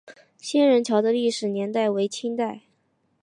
[0.39, 2.63] 仙人桥的历史年代为清代。